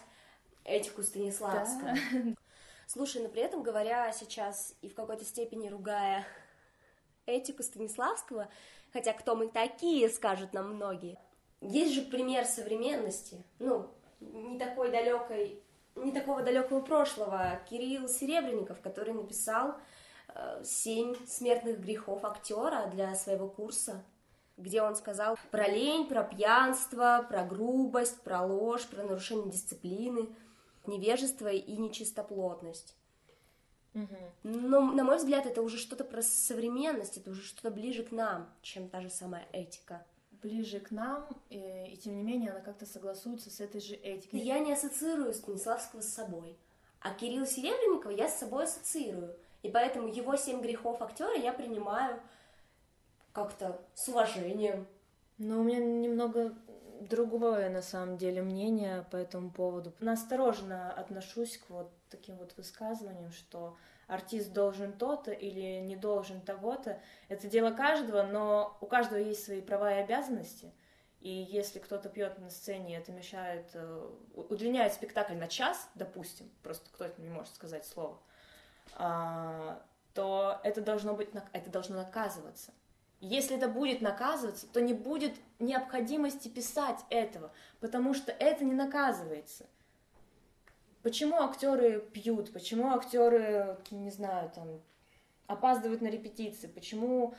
[0.65, 1.93] этику Станиславского.
[2.13, 2.35] Да.
[2.89, 6.27] Слушай, но при этом говоря сейчас и в какой-то степени ругая
[7.25, 8.49] этику Станиславского,
[8.93, 11.19] хотя кто мы такие, скажут нам многие,
[11.61, 15.63] есть же пример современности, ну, не такой далекой
[15.97, 19.77] не такого далекого прошлого, Кирилл Серебренников, который написал
[20.29, 24.05] э, «Семь смертных грехов актера» для своего курса,
[24.57, 30.29] где он сказал про лень, про пьянство, про грубость, про ложь, про нарушение дисциплины,
[30.87, 32.97] невежество и нечистоплотность.
[34.43, 38.53] Но, на мой взгляд, это уже что-то про современность, это уже что-то ближе к нам,
[38.61, 40.05] чем та же самая этика.
[40.45, 44.41] Ближе к нам, и, и тем не менее она как-то согласуется с этой же этикой.
[44.41, 46.57] Я не ассоциирую Станиславского с собой,
[47.01, 49.35] а Кирилла Серебренникова я с собой ассоциирую.
[49.63, 52.21] И поэтому его семь грехов актера я принимаю
[53.33, 54.87] как-то с уважением.
[55.39, 56.55] Но у меня немного
[57.01, 59.95] другое, на самом деле, мнение по этому поводу.
[60.01, 67.01] Настороженно отношусь к вот таким вот высказываниям, что артист должен то-то или не должен того-то.
[67.29, 70.73] Это дело каждого, но у каждого есть свои права и обязанности.
[71.21, 76.91] И если кто-то пьет на сцене, это мешает, э, удлиняет спектакль на час, допустим, просто
[76.91, 78.21] кто-то не может сказать слово,
[78.97, 82.73] а, то это должно быть, это должно наказываться.
[83.21, 89.65] Если это будет наказываться, то не будет необходимости писать этого, потому что это не наказывается.
[91.05, 92.51] Почему актеры пьют?
[92.51, 94.81] Почему актеры, не знаю, там
[95.47, 96.67] опаздывают на репетиции?
[96.67, 97.35] Почему,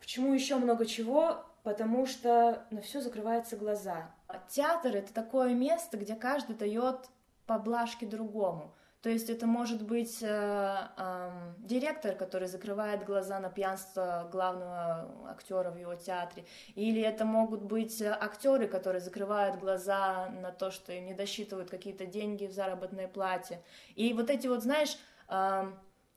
[0.00, 1.44] почему еще много чего?
[1.64, 4.10] Потому что на все закрываются глаза.
[4.48, 7.10] Театр это такое место, где каждый дает
[7.44, 8.74] поблажки другому.
[9.00, 15.70] То есть это может быть э, э, директор, который закрывает глаза на пьянство главного актера
[15.70, 21.06] в его театре, или это могут быть актеры, которые закрывают глаза на то, что им
[21.06, 23.62] не досчитывают какие-то деньги в заработной плате.
[23.94, 25.72] И вот эти вот, знаешь, э,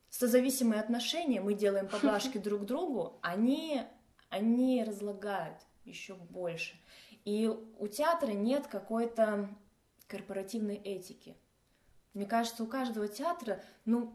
[0.10, 3.84] созависимые отношения, мы делаем поблажки друг другу, они,
[4.30, 6.80] они разлагают еще больше.
[7.26, 9.50] И у театра нет какой-то
[10.08, 11.36] корпоративной этики.
[12.14, 14.14] Мне кажется, у каждого театра, ну,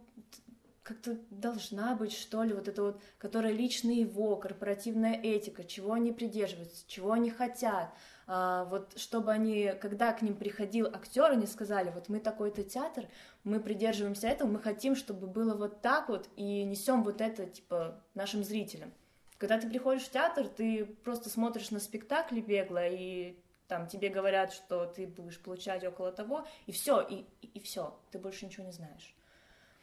[0.87, 6.13] как-то должна быть, что ли, вот это вот, которая лично его, корпоративная этика, чего они
[6.13, 7.93] придерживаются, чего они хотят,
[8.29, 13.09] а, вот чтобы они, когда к ним приходил актер, они сказали, вот мы такой-то театр,
[13.43, 18.01] мы придерживаемся этого, мы хотим, чтобы было вот так вот, и несем вот это, типа,
[18.15, 18.93] нашим зрителям.
[19.39, 24.53] Когда ты приходишь в театр, ты просто смотришь на спектакли бегло, и там тебе говорят,
[24.53, 28.65] что ты будешь получать около того, и все, и, и, и все, ты больше ничего
[28.65, 29.15] не знаешь.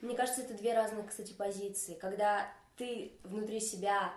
[0.01, 1.95] Мне кажется, это две разных, кстати, позиции.
[1.95, 4.13] Когда ты внутри себя,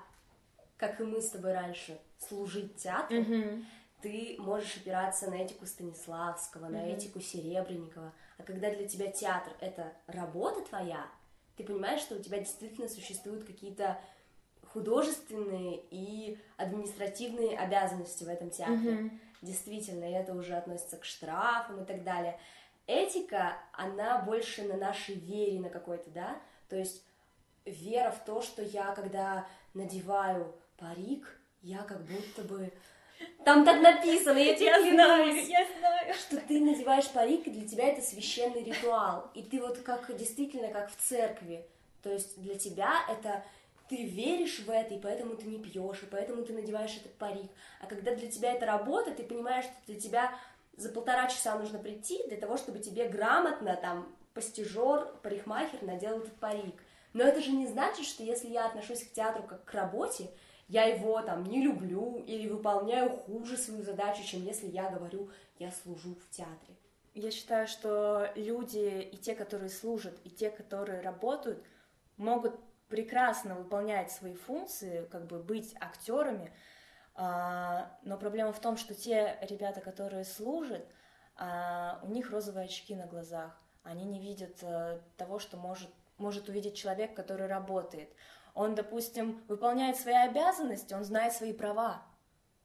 [0.76, 3.64] как и мы с тобой раньше, служить театру, mm-hmm.
[4.02, 6.96] ты можешь опираться на этику Станиславского, на mm-hmm.
[6.96, 8.12] этику Серебренникова.
[8.38, 11.06] А когда для тебя театр— это работа твоя,
[11.56, 14.00] ты понимаешь, что у тебя действительно существуют какие-то
[14.72, 18.92] художественные и административные обязанности в этом театре.
[18.92, 22.38] Mm-hmm действительно, и это уже относится к штрафам и так далее.
[22.86, 27.02] Этика, она больше на нашей вере на какой-то, да, то есть
[27.64, 32.72] вера в то, что я, когда надеваю парик, я как будто бы...
[33.44, 36.14] Там так написано, я тебе я знаю, я знаю.
[36.14, 39.30] Что ты надеваешь парик, и для тебя это священный ритуал.
[39.34, 41.64] И ты вот как действительно как в церкви.
[42.02, 43.42] То есть для тебя это
[43.88, 47.50] ты веришь в это, и поэтому ты не пьешь, и поэтому ты надеваешь этот парик.
[47.80, 50.34] А когда для тебя это работа, ты понимаешь, что для тебя
[50.76, 56.34] за полтора часа нужно прийти для того, чтобы тебе грамотно там постижер, парикмахер надел этот
[56.36, 56.82] парик.
[57.12, 60.28] Но это же не значит, что если я отношусь к театру как к работе,
[60.68, 65.70] я его там не люблю или выполняю хуже свою задачу, чем если я говорю, я
[65.70, 66.76] служу в театре.
[67.14, 71.64] Я считаю, что люди и те, которые служат, и те, которые работают,
[72.18, 72.54] могут
[72.88, 76.52] прекрасно выполнять свои функции, как бы быть актерами,
[77.14, 80.86] а, но проблема в том, что те ребята, которые служат,
[81.36, 86.48] а, у них розовые очки на глазах, они не видят э, того, что может, может
[86.48, 88.10] увидеть человек, который работает.
[88.52, 92.02] Он, допустим, выполняет свои обязанности, он знает свои права,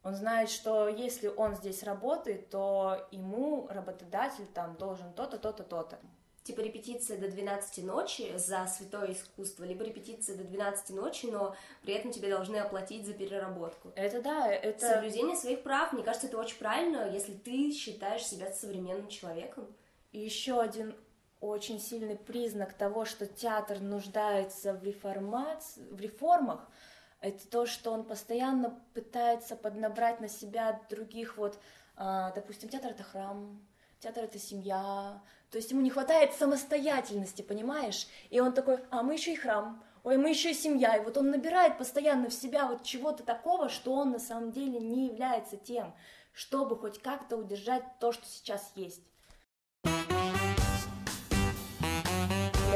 [0.03, 5.99] он знает, что если он здесь работает, то ему работодатель там должен то-то, то-то, то-то
[6.43, 11.93] типа репетиция до 12 ночи за святое искусство, либо репетиция до 12 ночи, но при
[11.93, 13.91] этом тебе должны оплатить за переработку.
[13.95, 14.87] Это да, это...
[14.87, 19.67] Соблюдение своих прав, мне кажется, это очень правильно, если ты считаешь себя современным человеком.
[20.11, 20.95] И еще один
[21.39, 26.67] очень сильный признак того, что театр нуждается в, реформации, в реформах,
[27.19, 31.59] это то, что он постоянно пытается поднабрать на себя других вот,
[31.95, 33.59] а, допустим, театр это храм,
[33.99, 38.07] театр это семья, то есть ему не хватает самостоятельности, понимаешь?
[38.29, 40.95] И он такой, а мы еще и храм, ой, мы еще и семья.
[40.95, 44.79] И вот он набирает постоянно в себя вот чего-то такого, что он на самом деле
[44.79, 45.93] не является тем,
[46.31, 49.03] чтобы хоть как-то удержать то, что сейчас есть.
[49.83, 49.89] Я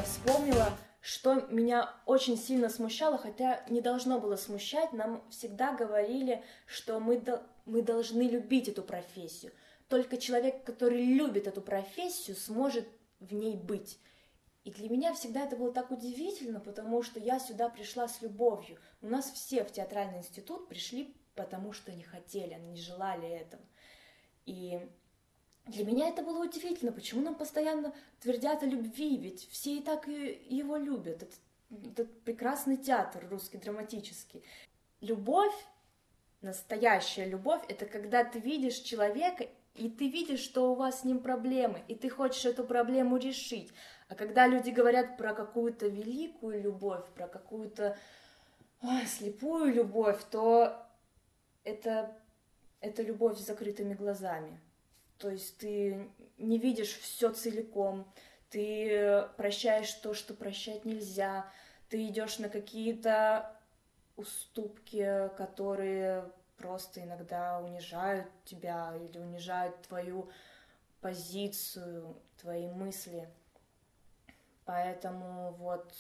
[0.04, 0.68] вспомнила,
[1.00, 7.24] что меня очень сильно смущало, хотя не должно было смущать, нам всегда говорили, что мы,
[7.64, 9.54] мы должны любить эту профессию–
[9.88, 12.88] только человек, который любит эту профессию, сможет
[13.20, 14.00] в ней быть.
[14.64, 18.80] И для меня всегда это было так удивительно, потому что я сюда пришла с любовью.
[19.02, 23.62] У нас все в театральный институт пришли потому что они хотели, не желали этого.
[24.46, 24.80] И
[25.66, 30.08] для меня это было удивительно, почему нам постоянно твердят о любви, ведь все и так
[30.08, 31.24] его любят.
[31.24, 31.36] Это,
[31.90, 34.44] этот прекрасный театр русский, драматический.
[35.02, 35.56] Любовь,
[36.42, 41.20] настоящая любовь, это когда ты видишь человека, и ты видишь, что у вас с ним
[41.20, 43.72] проблемы, и ты хочешь эту проблему решить.
[44.08, 47.98] А когда люди говорят про какую-то великую любовь, про какую-то
[49.06, 50.86] слепую любовь, то
[51.64, 52.16] это,
[52.80, 54.60] это любовь с закрытыми глазами.
[55.18, 58.06] То есть ты не видишь все целиком,
[58.50, 61.52] ты прощаешь то, что прощать нельзя,
[61.90, 63.52] ты идешь на какие-то
[64.16, 70.30] уступки, которые просто иногда унижают тебя или унижают твою
[71.02, 73.30] позицию, твои мысли.
[74.66, 75.94] Поэтому вот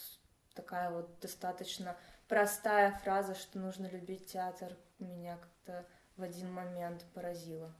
[0.55, 1.95] такая вот достаточно
[2.27, 5.85] простая фраза, что нужно любить театр, меня как-то
[6.17, 7.71] в один момент поразила.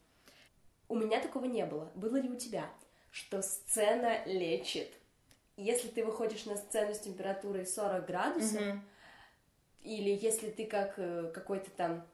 [0.87, 1.91] У меня такого не было.
[1.95, 2.69] Было ли у тебя,
[3.11, 4.93] что сцена лечит?
[5.57, 8.79] Если ты выходишь на сцену с температурой 40 градусов, mm-hmm.
[9.83, 12.05] или если ты как э, какой-то там,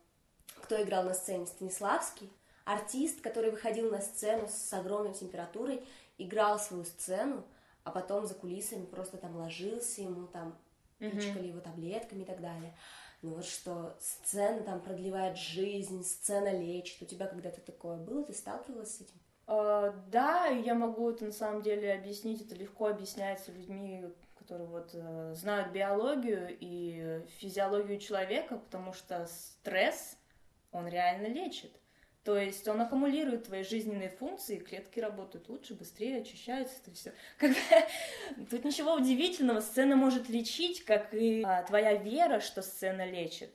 [0.71, 2.31] кто играл на сцене, Станиславский,
[2.63, 5.83] артист, который выходил на сцену с огромной температурой,
[6.17, 7.43] играл свою сцену,
[7.83, 10.57] а потом за кулисами просто там ложился, ему там
[10.97, 12.73] пичкали его таблетками и так далее.
[13.21, 17.01] Ну вот что сцена там продлевает жизнь, сцена лечит.
[17.01, 18.23] У тебя когда-то такое было?
[18.23, 19.19] Ты сталкивалась с этим?
[19.47, 22.43] Uh, да, я могу это на самом деле объяснить.
[22.43, 24.05] Это легко объясняется людьми,
[24.39, 30.15] которые вот uh, знают биологию и физиологию человека, потому что стресс,
[30.71, 31.71] он реально лечит.
[32.23, 37.13] То есть он аккумулирует твои жизненные функции, клетки работают лучше, быстрее, очищаются, это все.
[38.51, 43.49] Тут ничего удивительного, сцена может лечить, как и а, твоя вера, что сцена лечит.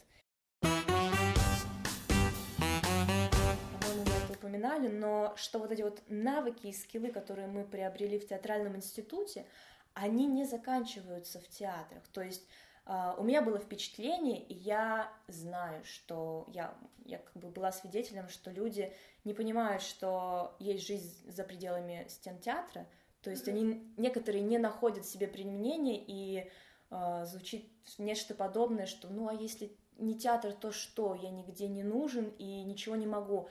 [4.30, 9.46] Упоминали, но что вот эти вот навыки и скиллы, которые мы приобрели в театральном институте,
[9.94, 12.02] они не заканчиваются в театрах.
[12.08, 12.48] То есть
[12.86, 16.72] у меня было впечатление, и я знаю, что я,
[17.04, 18.92] я как бы была свидетелем, что люди
[19.24, 22.86] не понимают, что есть жизнь за пределами стен театра,
[23.22, 23.50] то есть mm-hmm.
[23.50, 26.48] они некоторые не находят себе применения, и
[26.90, 27.68] uh, звучит
[27.98, 31.14] нечто подобное, что ну а если не театр, то что?
[31.14, 33.48] Я нигде не нужен и ничего не могу.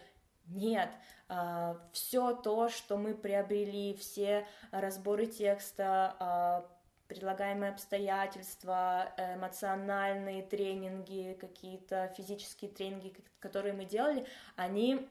[0.48, 0.92] Нет,
[1.28, 6.66] uh, все то, что мы приобрели, все разборы текста,
[7.08, 15.08] предлагаемые обстоятельства, эмоциональные тренинги, какие-то физические тренинги, которые мы делали, они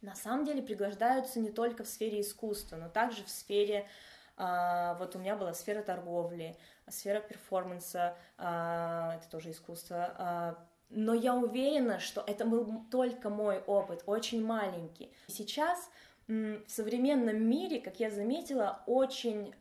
[0.00, 3.88] на самом деле пригождаются не только в сфере искусства, но также в сфере
[4.36, 6.56] а, вот у меня была сфера торговли,
[6.88, 10.58] сфера перформанса, а, это тоже искусство, а,
[10.90, 15.12] но я уверена, что это был только мой опыт, очень маленький.
[15.28, 15.88] Сейчас
[16.26, 19.54] в современном мире, как я заметила, очень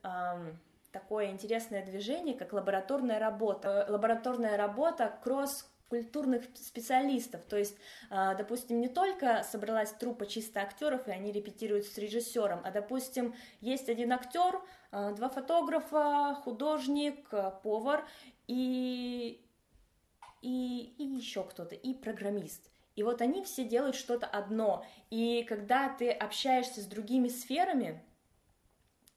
[0.91, 3.85] такое интересное движение, как лабораторная работа.
[3.87, 7.43] Э, лабораторная работа кросс культурных специалистов.
[7.43, 7.75] То есть,
[8.09, 13.35] а, допустим, не только собралась труппа чисто актеров, и они репетируют с режиссером, а, допустим,
[13.59, 17.29] есть один актер, а, два фотографа, художник,
[17.61, 18.07] повар
[18.47, 19.45] и,
[20.41, 22.71] и, и еще кто-то, и программист.
[22.95, 24.85] И вот они все делают что-то одно.
[25.09, 28.01] И когда ты общаешься с другими сферами,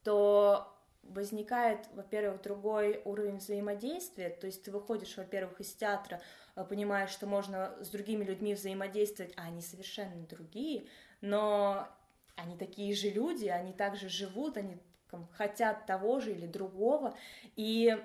[0.02, 0.73] то
[1.08, 6.20] возникает, во-первых, другой уровень взаимодействия, то есть ты выходишь, во-первых, из театра,
[6.56, 10.86] э, понимаешь, что можно с другими людьми взаимодействовать, а они совершенно другие,
[11.20, 11.88] но
[12.36, 14.78] они такие же люди, они также живут, они
[15.10, 17.16] там, хотят того же или другого,
[17.56, 17.96] и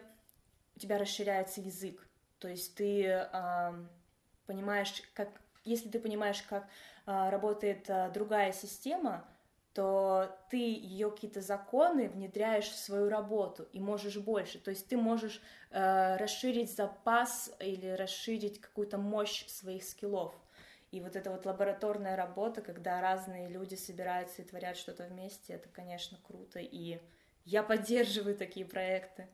[0.75, 2.07] у тебя расширяется язык,
[2.39, 3.73] то есть ты э,
[4.45, 5.29] понимаешь, как,
[5.65, 6.67] если ты понимаешь, как
[7.05, 9.25] э, работает э, другая система,
[9.79, 14.59] то ты ее какие-то законы внедряешь в свою работу и можешь больше.
[14.59, 20.33] То есть ты можешь э, расширить запас или расширить какую-то мощь своих скиллов.
[20.91, 25.69] И вот эта вот лабораторная работа, когда разные люди собираются и творят что-то вместе, это,
[25.69, 26.59] конечно, круто.
[26.59, 26.99] И
[27.45, 29.29] я поддерживаю такие проекты.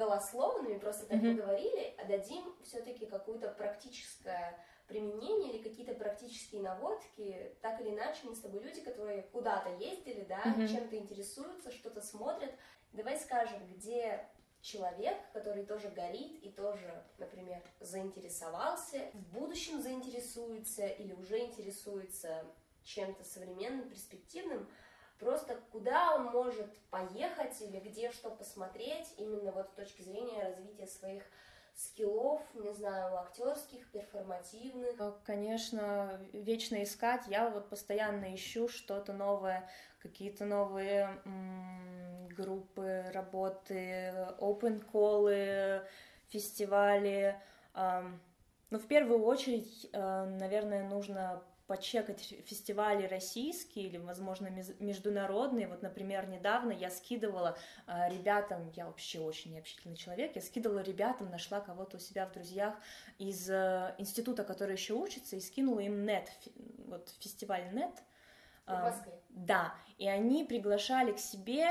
[0.00, 1.36] Голословными, просто так mm-hmm.
[1.36, 8.34] поговорили, а дадим все-таки какое-то практическое применение или какие-то практические наводки, так или иначе мы
[8.34, 10.68] с тобой люди, которые куда-то ездили, да, mm-hmm.
[10.68, 12.52] чем-то интересуются, что-то смотрят.
[12.92, 14.26] Давай скажем, где
[14.62, 22.44] человек, который тоже горит и тоже, например, заинтересовался, в будущем заинтересуется или уже интересуется
[22.82, 24.68] чем-то современным, перспективным,
[25.20, 30.86] просто куда он может поехать или где что посмотреть, именно вот с точки зрения развития
[30.86, 31.22] своих
[31.74, 34.98] скиллов, не знаю, актерских, перформативных?
[34.98, 37.22] Э, конечно, вечно искать.
[37.28, 39.68] Я вот постоянно ищу что-то новое,
[40.00, 45.82] какие-то новые м- группы, работы, open колы,
[46.28, 47.40] фестивали.
[47.74, 54.48] Но в первую очередь, э, наверное, нужно почекать фестивали российские или, возможно,
[54.80, 55.68] международные.
[55.68, 57.56] Вот, например, недавно я скидывала
[57.86, 62.32] э, ребятам, я вообще очень необщительный человек, я скидывала ребятам, нашла кого-то у себя в
[62.32, 62.74] друзьях
[63.18, 66.28] из э, института, который еще учится, и скинула им нет,
[66.88, 67.92] вот фестиваль нет.
[68.66, 69.12] В Москве.
[69.28, 71.68] Да, и они приглашали к себе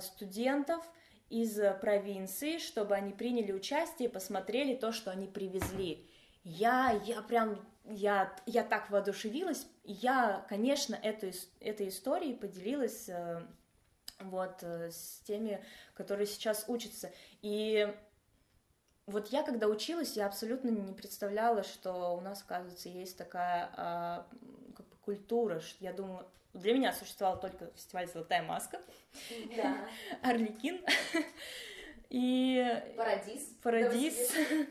[0.00, 0.84] студентов
[1.28, 6.08] из провинции, чтобы они приняли участие и посмотрели то, что они привезли.
[6.42, 13.42] Я, я прям я, я так воодушевилась, я, конечно, эту, этой историей поделилась э,
[14.20, 15.64] вот э, с теми,
[15.94, 17.12] которые сейчас учатся.
[17.42, 17.92] И
[19.06, 24.26] вот я, когда училась, я абсолютно не представляла, что у нас, оказывается, есть такая а,
[24.76, 25.60] как бы культура.
[25.80, 28.80] Я думаю, для меня существовал только фестиваль «Золотая маска»,
[29.56, 29.76] да.
[30.22, 30.80] «Орликин»
[32.08, 32.94] и...
[32.96, 33.42] «Парадис».
[33.62, 34.32] «Парадис».
[34.32, 34.64] А,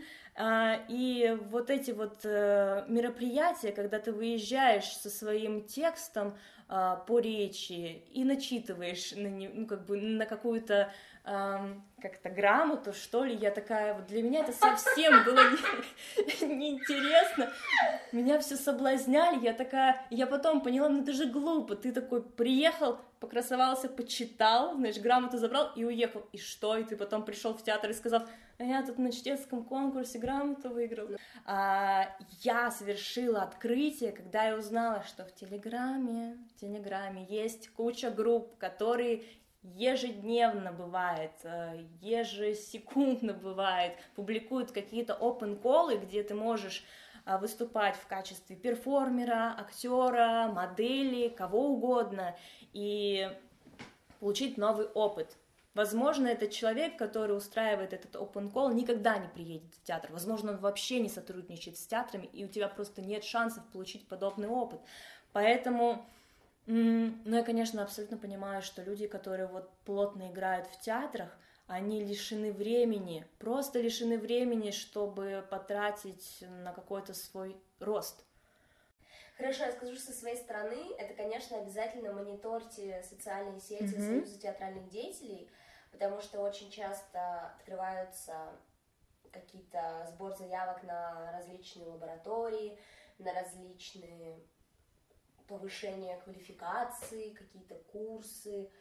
[0.87, 6.37] и вот эти вот э, мероприятия, когда ты выезжаешь со своим текстом
[6.71, 10.93] а, по речи и начитываешь на, ну, как бы на какую-то
[12.01, 15.41] как-то грамоту, что ли, я такая, вот для меня это совсем было
[16.41, 17.51] неинтересно,
[18.11, 22.99] меня все соблазняли, я такая, я потом поняла, ну это же глупо, ты такой приехал,
[23.19, 27.91] покрасовался, почитал, знаешь, грамоту забрал и уехал, и что, и ты потом пришел в театр
[27.91, 28.23] и сказал,
[28.57, 31.09] а я тут на чтецком конкурсе грамоту выиграл.
[31.45, 38.57] А, я совершила открытие, когда я узнала, что в Телеграме, в Телеграме есть куча групп,
[38.57, 39.23] которые
[39.63, 46.83] ежедневно бывает, э, ежесекундно бывает, публикуют какие-то open колы, где ты можешь
[47.37, 52.35] выступать в качестве перформера, актера, модели, кого угодно,
[52.73, 53.29] и
[54.19, 55.37] получить новый опыт.
[55.75, 60.11] Возможно, этот человек, который устраивает этот open call, никогда не приедет в театр.
[60.11, 64.47] Возможно, он вообще не сотрудничает с театрами, и у тебя просто нет шансов получить подобный
[64.47, 64.81] опыт.
[65.31, 66.05] Поэтому
[66.65, 71.35] ну, я, конечно, абсолютно понимаю, что люди, которые вот плотно играют в театрах,
[71.69, 78.25] они лишены времени, просто лишены времени, чтобы потратить на какой-то свой рост.
[79.37, 84.07] Хорошо, я скажу со своей стороны, это, конечно, обязательно мониторьте социальные сети mm-hmm.
[84.07, 85.47] Союза театральных деятелей,
[85.91, 88.51] потому что очень часто открываются
[89.31, 92.79] какие-то сбор заявок на различные лаборатории,
[93.19, 94.39] на различные
[95.47, 98.71] повышение квалификации, какие-то курсы,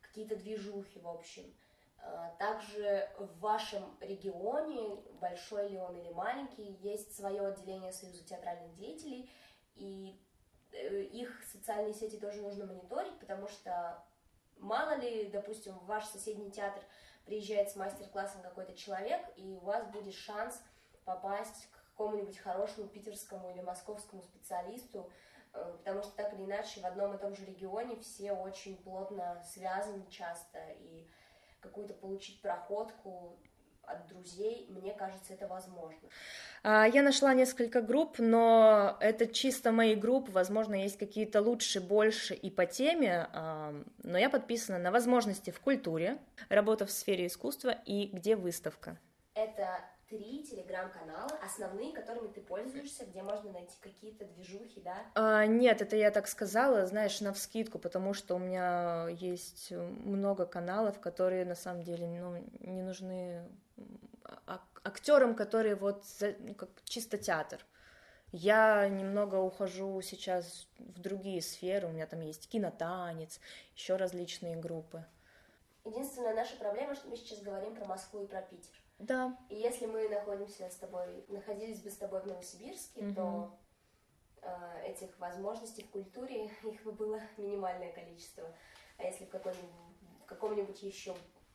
[0.00, 1.52] какие-то движухи, в общем.
[1.98, 8.74] А, также в вашем регионе, большой ли он или маленький, есть свое отделение Союза театральных
[8.74, 9.30] деятелей,
[9.74, 10.20] и
[10.72, 14.04] э, их социальные сети тоже нужно мониторить, потому что
[14.56, 16.82] мало ли, допустим, в ваш соседний театр
[17.24, 20.62] приезжает с мастер-классом какой-то человек, и у вас будет шанс
[21.04, 25.10] попасть к какому-нибудь хорошему питерскому или московскому специалисту,
[25.54, 29.42] Э, потому что так или иначе в одном и том же регионе все очень плотно
[29.44, 31.08] связаны часто, и
[31.60, 33.38] какую-то получить проходку
[33.82, 36.08] от друзей, мне кажется, это возможно.
[36.62, 42.34] А, я нашла несколько групп, но это чисто мои группы, возможно, есть какие-то лучше, больше
[42.34, 43.28] и по теме,
[44.02, 48.98] но я подписана на возможности в культуре, работа в сфере искусства и где выставка.
[49.34, 54.96] Это три телеграм-канала, основные, которыми ты пользуешься, где можно найти какие-то движухи, да?
[55.14, 60.46] А, нет, это я так сказала, знаешь, на вскидку, потому что у меня есть много
[60.46, 63.48] каналов, которые на самом деле ну, не нужны
[64.82, 66.02] актерам, которые вот
[66.38, 67.64] ну, как чисто театр.
[68.30, 73.40] Я немного ухожу сейчас в другие сферы, у меня там есть кинотанец,
[73.74, 75.04] еще различные группы.
[75.84, 78.74] Единственная наша проблема, что мы сейчас говорим про Москву и про Питер.
[78.98, 79.36] Да.
[79.48, 83.14] И если мы находимся с тобой, находились бы с тобой в Новосибирске, угу.
[83.14, 83.58] то
[84.42, 88.52] э, этих возможностей в культуре их бы было минимальное количество.
[88.98, 91.14] А если в, в каком-нибудь еще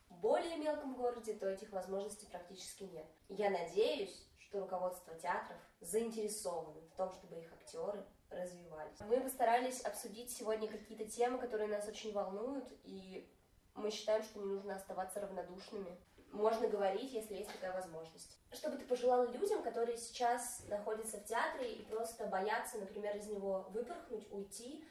[0.09, 3.05] более мелком городе, то этих возможностей практически нет.
[3.27, 8.99] Я надеюсь, что руководство театров заинтересовано в том, чтобы их актеры развивались.
[9.01, 13.29] Мы постарались обсудить сегодня какие-то темы, которые нас очень волнуют, и
[13.75, 15.97] мы считаем, что не нужно оставаться равнодушными
[16.33, 18.37] можно говорить, если есть такая возможность.
[18.51, 23.27] Что бы ты пожелала людям, которые сейчас находятся в театре и просто боятся, например, из
[23.27, 24.83] него выпорхнуть, уйти,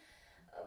[0.52, 0.64] э,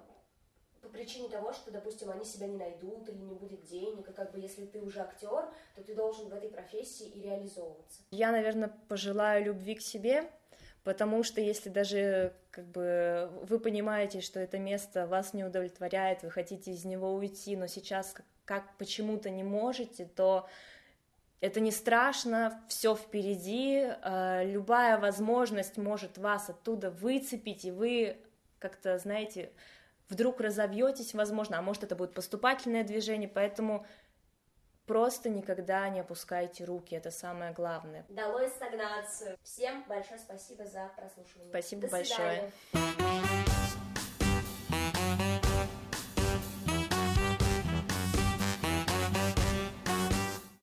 [0.81, 4.31] по причине того, что, допустим, они себя не найдут или не будет денег, и как
[4.31, 8.01] бы если ты уже актер, то ты должен в этой профессии и реализовываться.
[8.11, 10.29] Я, наверное, пожелаю любви к себе,
[10.83, 16.29] потому что если даже как бы вы понимаете, что это место вас не удовлетворяет, вы
[16.29, 18.15] хотите из него уйти, но сейчас
[18.45, 20.47] как, почему-то не можете, то
[21.41, 28.17] это не страшно, все впереди, э, любая возможность может вас оттуда выцепить, и вы
[28.59, 29.51] как-то, знаете,
[30.09, 33.85] вдруг разовьетесь, возможно, а может это будет поступательное движение, поэтому
[34.85, 38.05] просто никогда не опускайте руки, это самое главное.
[38.09, 39.37] Долой стагнацию.
[39.43, 41.49] Всем большое спасибо за прослушивание.
[41.49, 42.51] Спасибо До большое.
[42.71, 43.04] Свидания.